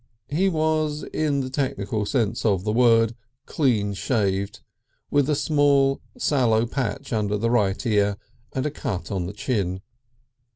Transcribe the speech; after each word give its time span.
He 0.31 0.49
was, 0.49 1.03
in 1.13 1.41
the 1.41 1.51
technical 1.51 2.07
sense 2.07 2.43
of 2.43 2.63
the 2.63 2.71
word, 2.73 3.13
clean 3.45 3.93
shaved, 3.93 4.61
with 5.11 5.29
a 5.29 5.35
small 5.35 6.01
sallow 6.17 6.65
patch 6.65 7.13
under 7.13 7.37
the 7.37 7.51
right 7.51 7.85
ear 7.85 8.17
and 8.51 8.65
a 8.65 8.71
cut 8.71 9.11
on 9.11 9.27
the 9.27 9.33
chin. 9.33 9.81